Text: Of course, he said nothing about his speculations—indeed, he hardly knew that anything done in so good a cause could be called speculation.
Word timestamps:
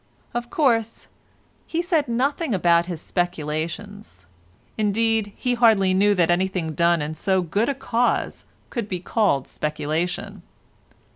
Of 0.33 0.49
course, 0.49 1.05
he 1.67 1.83
said 1.83 2.07
nothing 2.07 2.55
about 2.55 2.87
his 2.87 2.99
speculations—indeed, 2.99 5.31
he 5.35 5.53
hardly 5.53 5.93
knew 5.93 6.15
that 6.15 6.31
anything 6.31 6.73
done 6.73 7.03
in 7.03 7.13
so 7.13 7.43
good 7.43 7.69
a 7.69 7.75
cause 7.75 8.45
could 8.71 8.89
be 8.89 8.99
called 8.99 9.47
speculation. 9.47 10.41